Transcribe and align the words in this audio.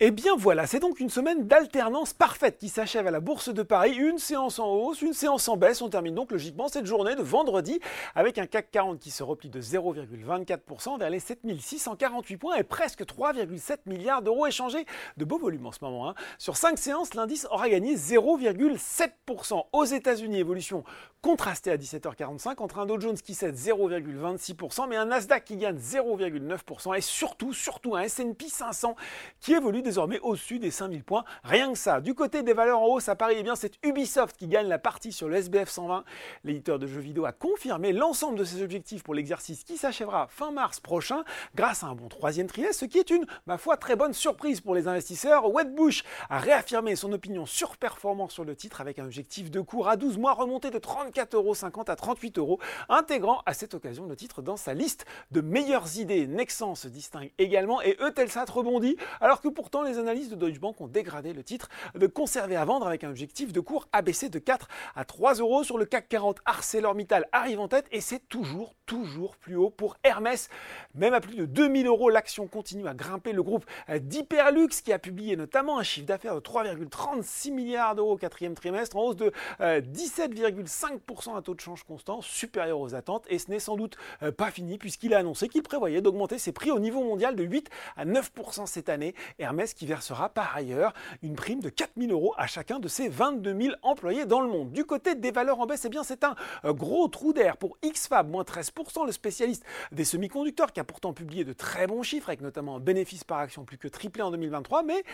Et 0.00 0.06
eh 0.06 0.10
bien 0.12 0.36
voilà, 0.36 0.68
c'est 0.68 0.78
donc 0.78 1.00
une 1.00 1.10
semaine 1.10 1.48
d'alternance 1.48 2.14
parfaite 2.14 2.56
qui 2.56 2.68
s'achève 2.68 3.08
à 3.08 3.10
la 3.10 3.18
Bourse 3.18 3.52
de 3.52 3.64
Paris. 3.64 3.96
Une 3.96 4.18
séance 4.18 4.60
en 4.60 4.72
hausse, 4.72 5.02
une 5.02 5.12
séance 5.12 5.48
en 5.48 5.56
baisse. 5.56 5.82
On 5.82 5.88
termine 5.88 6.14
donc 6.14 6.30
logiquement 6.30 6.68
cette 6.68 6.86
journée 6.86 7.16
de 7.16 7.22
vendredi 7.22 7.80
avec 8.14 8.38
un 8.38 8.46
CAC 8.46 8.70
40 8.70 9.00
qui 9.00 9.10
se 9.10 9.24
replie 9.24 9.48
de 9.48 9.60
0,24% 9.60 11.00
vers 11.00 11.10
les 11.10 11.18
7648 11.18 12.36
points 12.36 12.54
et 12.54 12.62
presque 12.62 13.02
3,7 13.02 13.78
milliards 13.86 14.22
d'euros 14.22 14.46
échangés. 14.46 14.86
De 15.16 15.24
beaux 15.24 15.40
volumes 15.40 15.66
en 15.66 15.72
ce 15.72 15.80
moment. 15.82 16.08
Hein. 16.08 16.14
Sur 16.38 16.56
5 16.56 16.78
séances, 16.78 17.14
l'indice 17.14 17.48
aura 17.50 17.68
gagné 17.68 17.96
0,7%. 17.96 19.64
Aux 19.72 19.84
États-Unis, 19.84 20.38
évolution 20.38 20.84
contrastée 21.20 21.70
à 21.70 21.76
17h45 21.76 22.62
entre 22.62 22.78
un 22.78 22.86
Dow 22.86 23.00
Jones 23.00 23.16
qui 23.16 23.34
cède 23.34 23.56
0,26%, 23.56 24.88
mais 24.88 24.96
un 24.96 25.06
Nasdaq 25.06 25.44
qui 25.44 25.56
gagne 25.56 25.76
0,9% 25.76 26.96
et 26.96 27.00
surtout, 27.00 27.52
surtout 27.52 27.96
un 27.96 28.02
S&P 28.02 28.48
500 28.48 28.94
qui 29.40 29.52
évolue 29.52 29.82
désormais 29.82 30.20
au-dessus 30.20 30.58
des 30.58 30.70
5000 30.70 31.04
points. 31.04 31.24
Rien 31.42 31.72
que 31.72 31.78
ça. 31.78 32.00
Du 32.00 32.14
côté 32.14 32.42
des 32.42 32.52
valeurs 32.52 32.80
en 32.80 32.86
hausse 32.86 33.08
à 33.08 33.16
Paris, 33.16 33.36
eh 33.38 33.42
bien 33.42 33.56
c'est 33.56 33.74
Ubisoft 33.84 34.36
qui 34.36 34.46
gagne 34.46 34.68
la 34.68 34.78
partie 34.78 35.12
sur 35.12 35.28
le 35.28 35.36
SBF 35.36 35.68
120. 35.68 36.04
L'éditeur 36.44 36.78
de 36.78 36.86
jeux 36.86 37.00
vidéo 37.00 37.24
a 37.24 37.32
confirmé 37.32 37.92
l'ensemble 37.92 38.38
de 38.38 38.44
ses 38.44 38.62
objectifs 38.62 39.02
pour 39.02 39.14
l'exercice 39.14 39.64
qui 39.64 39.76
s'achèvera 39.76 40.28
fin 40.28 40.50
mars 40.50 40.80
prochain 40.80 41.24
grâce 41.54 41.82
à 41.82 41.88
un 41.88 41.94
bon 41.94 42.08
troisième 42.08 42.46
trimestre, 42.46 42.80
ce 42.80 42.84
qui 42.84 42.98
est 42.98 43.10
une, 43.10 43.26
ma 43.46 43.58
foi, 43.58 43.76
très 43.76 43.96
bonne 43.96 44.12
surprise 44.12 44.60
pour 44.60 44.74
les 44.74 44.88
investisseurs. 44.88 45.52
Wedbush 45.52 46.04
a 46.30 46.38
réaffirmé 46.38 46.96
son 46.96 47.12
opinion 47.12 47.46
surperformante 47.46 48.30
sur 48.30 48.44
le 48.44 48.54
titre 48.54 48.80
avec 48.80 48.98
un 48.98 49.04
objectif 49.04 49.50
de 49.50 49.60
cours 49.60 49.88
à 49.88 49.96
12 49.96 50.18
mois 50.18 50.32
remonté 50.32 50.70
de 50.70 50.78
34,50 51.08 51.34
euros 51.36 51.84
à 51.88 51.96
38 51.96 52.38
euros, 52.38 52.60
intégrant 52.88 53.42
à 53.46 53.54
cette 53.54 53.74
occasion 53.74 54.06
le 54.06 54.16
titre 54.16 54.42
dans 54.42 54.56
sa 54.56 54.74
liste 54.74 55.06
de 55.30 55.40
meilleures 55.40 55.98
idées. 55.98 56.26
Nexans 56.26 56.74
se 56.74 56.88
distingue 56.88 57.32
également 57.38 57.80
et 57.82 57.96
Eutelsat 58.00 58.46
rebondit 58.46 58.96
alors 59.20 59.40
que 59.40 59.48
pourtant 59.48 59.82
les 59.82 59.98
analyses 59.98 60.30
de 60.30 60.36
Deutsche 60.36 60.60
Bank 60.60 60.80
ont 60.80 60.88
dégradé 60.88 61.32
le 61.32 61.42
titre 61.42 61.68
de 61.94 62.06
conserver 62.06 62.56
à 62.56 62.64
vendre 62.64 62.86
avec 62.86 63.04
un 63.04 63.10
objectif 63.10 63.52
de 63.52 63.60
cours 63.60 63.88
abaissé 63.92 64.28
de 64.28 64.38
4 64.38 64.68
à 64.94 65.04
3 65.04 65.34
euros 65.34 65.64
sur 65.64 65.78
le 65.78 65.84
CAC 65.84 66.08
40. 66.08 66.38
ArcelorMittal 66.44 67.26
arrive 67.32 67.60
en 67.60 67.68
tête 67.68 67.86
et 67.90 68.00
c'est 68.00 68.28
toujours, 68.28 68.74
toujours 68.86 69.36
plus 69.36 69.56
haut 69.56 69.70
pour 69.70 69.96
Hermès. 70.02 70.48
Même 70.94 71.14
à 71.14 71.20
plus 71.20 71.36
de 71.36 71.46
2000 71.46 71.86
euros, 71.86 72.10
l'action 72.10 72.46
continue 72.46 72.86
à 72.86 72.94
grimper. 72.94 73.32
Le 73.32 73.42
groupe 73.42 73.64
d'Hyperlux 73.88 74.68
qui 74.84 74.92
a 74.92 74.98
publié 74.98 75.36
notamment 75.36 75.78
un 75.78 75.82
chiffre 75.82 76.06
d'affaires 76.06 76.34
de 76.34 76.40
3,36 76.40 77.52
milliards 77.52 77.94
d'euros 77.94 78.12
au 78.12 78.16
quatrième 78.16 78.54
trimestre 78.54 78.96
en 78.96 79.02
hausse 79.04 79.16
de 79.16 79.32
17,5% 79.60 80.97
à 81.36 81.42
taux 81.42 81.54
de 81.54 81.60
change 81.60 81.84
constant, 81.84 82.20
supérieur 82.22 82.80
aux 82.80 82.94
attentes. 82.94 83.24
Et 83.28 83.38
ce 83.38 83.50
n'est 83.50 83.58
sans 83.58 83.76
doute 83.76 83.96
euh, 84.22 84.32
pas 84.32 84.50
fini 84.50 84.78
puisqu'il 84.78 85.14
a 85.14 85.18
annoncé 85.18 85.48
qu'il 85.48 85.62
prévoyait 85.62 86.00
d'augmenter 86.00 86.38
ses 86.38 86.52
prix 86.52 86.70
au 86.70 86.78
niveau 86.78 87.02
mondial 87.02 87.36
de 87.36 87.44
8 87.44 87.68
à 87.96 88.04
9% 88.04 88.66
cette 88.66 88.88
année. 88.88 89.14
Hermès 89.38 89.74
qui 89.74 89.86
versera 89.86 90.28
par 90.28 90.56
ailleurs 90.56 90.92
une 91.22 91.34
prime 91.34 91.60
de 91.60 91.68
4 91.68 91.92
000 91.96 92.12
euros 92.12 92.34
à 92.36 92.46
chacun 92.46 92.78
de 92.78 92.88
ses 92.88 93.08
22 93.08 93.60
000 93.60 93.74
employés 93.82 94.26
dans 94.26 94.40
le 94.40 94.48
monde. 94.48 94.72
Du 94.72 94.84
côté 94.84 95.14
des 95.14 95.30
valeurs 95.30 95.60
en 95.60 95.66
baisse, 95.66 95.84
eh 95.84 95.88
bien 95.88 96.02
c'est 96.02 96.24
un 96.24 96.34
euh, 96.64 96.72
gros 96.72 97.08
trou 97.08 97.32
d'air 97.32 97.56
pour 97.56 97.76
XFAB, 97.84 98.30
moins 98.30 98.44
13%, 98.44 99.06
le 99.06 99.12
spécialiste 99.12 99.64
des 99.92 100.04
semi-conducteurs 100.04 100.72
qui 100.72 100.80
a 100.80 100.84
pourtant 100.84 101.12
publié 101.12 101.44
de 101.44 101.52
très 101.52 101.86
bons 101.86 102.02
chiffres 102.02 102.28
avec 102.28 102.40
notamment 102.40 102.76
un 102.76 102.80
bénéfice 102.80 103.24
par 103.24 103.38
action 103.38 103.64
plus 103.64 103.78
que 103.78 103.88
triplé 103.88 104.22
en 104.22 104.30
2023, 104.30 104.82
mais 104.82 105.04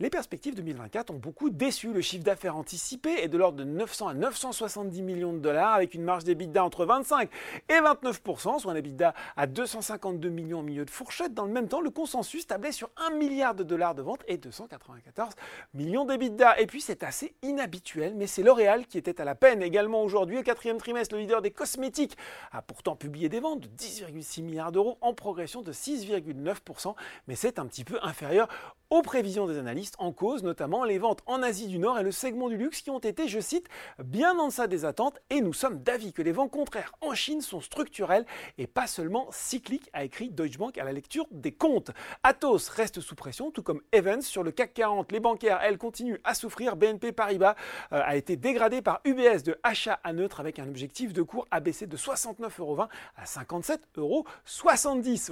les 0.00 0.10
perspectives 0.10 0.54
2024 0.54 1.10
ont 1.10 1.18
beaucoup 1.18 1.50
déçu. 1.50 1.92
Le 1.92 2.00
chiffre 2.00 2.22
d'affaires 2.22 2.56
anticipé 2.56 3.10
est 3.20 3.26
de 3.26 3.36
l'ordre 3.36 3.58
de 3.58 3.64
900 3.64 4.06
à 4.06 4.14
970 4.14 5.02
millions 5.02 5.27
de 5.32 5.38
dollars 5.38 5.74
avec 5.74 5.94
une 5.94 6.02
marge 6.02 6.24
d'EBITDA 6.24 6.64
entre 6.64 6.84
25 6.84 7.30
et 7.68 7.74
29%, 7.74 8.58
soit 8.58 8.72
un 8.72 8.76
EBITDA 8.76 9.14
à 9.36 9.46
252 9.46 10.28
millions 10.28 10.60
au 10.60 10.62
milieu 10.62 10.84
de 10.84 10.90
fourchette. 10.90 11.34
Dans 11.34 11.44
le 11.44 11.52
même 11.52 11.68
temps, 11.68 11.80
le 11.80 11.90
consensus 11.90 12.46
tablait 12.46 12.72
sur 12.72 12.90
1 13.08 13.16
milliard 13.16 13.54
de 13.54 13.62
dollars 13.62 13.94
de 13.94 14.02
vente 14.02 14.20
et 14.28 14.36
294 14.36 15.34
millions 15.74 16.04
d'EBITDA. 16.04 16.60
Et 16.60 16.66
puis 16.66 16.80
c'est 16.80 17.02
assez 17.02 17.34
inhabituel, 17.42 18.14
mais 18.16 18.26
c'est 18.26 18.42
L'Oréal 18.42 18.86
qui 18.86 18.98
était 18.98 19.20
à 19.20 19.24
la 19.24 19.34
peine 19.34 19.62
également 19.62 20.02
aujourd'hui. 20.02 20.38
Au 20.38 20.42
quatrième 20.42 20.78
trimestre, 20.78 21.14
le 21.14 21.20
leader 21.20 21.42
des 21.42 21.50
cosmétiques 21.50 22.16
a 22.52 22.62
pourtant 22.62 22.96
publié 22.96 23.28
des 23.28 23.40
ventes 23.40 23.60
de 23.60 23.68
10,6 23.68 24.42
milliards 24.42 24.72
d'euros 24.72 24.98
en 25.00 25.14
progression 25.14 25.62
de 25.62 25.72
6,9%, 25.72 26.94
mais 27.26 27.34
c'est 27.34 27.58
un 27.58 27.66
petit 27.66 27.84
peu 27.84 27.98
inférieur 28.02 28.48
aux 28.90 29.02
prévisions 29.02 29.46
des 29.46 29.58
analystes 29.58 29.96
en 29.98 30.12
cause, 30.12 30.42
notamment 30.42 30.84
les 30.84 30.98
ventes 30.98 31.22
en 31.26 31.42
Asie 31.42 31.66
du 31.66 31.78
Nord 31.78 31.98
et 31.98 32.02
le 32.02 32.10
segment 32.10 32.48
du 32.48 32.56
luxe 32.56 32.80
qui 32.80 32.90
ont 32.90 32.98
été, 32.98 33.28
je 33.28 33.40
cite, 33.40 33.68
bien 34.02 34.38
en 34.38 34.48
deçà 34.48 34.66
des 34.66 34.84
attentes 34.84 35.17
et 35.30 35.40
nous 35.40 35.52
sommes 35.52 35.82
d'avis 35.82 36.12
que 36.12 36.22
les 36.22 36.32
vents 36.32 36.48
contraires 36.48 36.92
en 37.00 37.14
Chine 37.14 37.40
sont 37.40 37.60
structurels 37.60 38.24
et 38.56 38.66
pas 38.66 38.86
seulement 38.86 39.28
cycliques, 39.30 39.90
a 39.92 40.04
écrit 40.04 40.30
Deutsche 40.30 40.58
Bank 40.58 40.78
à 40.78 40.84
la 40.84 40.92
lecture 40.92 41.26
des 41.30 41.52
comptes. 41.52 41.90
Atos 42.22 42.68
reste 42.68 43.00
sous 43.00 43.14
pression, 43.14 43.50
tout 43.50 43.62
comme 43.62 43.82
Evans 43.92 44.22
sur 44.22 44.42
le 44.42 44.50
CAC 44.50 44.74
40. 44.74 45.12
Les 45.12 45.20
bancaires, 45.20 45.60
elles, 45.62 45.78
continuent 45.78 46.20
à 46.24 46.34
souffrir. 46.34 46.76
BNP 46.76 47.12
Paribas 47.12 47.54
euh, 47.92 48.00
a 48.04 48.16
été 48.16 48.36
dégradé 48.36 48.82
par 48.82 49.00
UBS 49.04 49.42
de 49.42 49.58
achat 49.62 50.00
à 50.04 50.12
neutre 50.12 50.40
avec 50.40 50.58
un 50.58 50.68
objectif 50.68 51.12
de 51.12 51.22
cours 51.22 51.46
abaissé 51.50 51.86
de 51.86 51.96
69,20 51.96 52.60
euros 52.60 52.78
à 53.16 53.24
57,70 53.24 53.78
euros. 53.96 54.26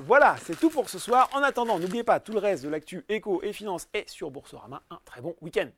Voilà, 0.07 0.37
c'est 0.45 0.59
tout 0.59 0.71
pour 0.71 0.89
ce 0.89 0.99
soir. 0.99 1.29
En 1.33 1.43
attendant, 1.43 1.79
n'oubliez 1.79 2.05
pas 2.05 2.21
tout 2.21 2.33
le 2.33 2.39
reste 2.39 2.65
de 2.65 2.69
l'actu 2.69 3.05
éco 3.09 3.41
et 3.43 3.53
finance 3.53 3.89
est 3.93 4.09
sur 4.09 4.31
Boursorama. 4.31 4.83
Un 4.91 4.99
très 5.05 5.21
bon 5.21 5.35
week-end. 5.41 5.69